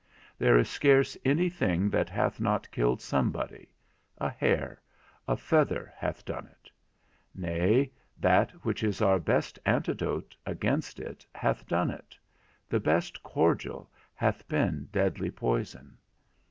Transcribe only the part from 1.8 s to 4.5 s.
that hath not killed somebody; a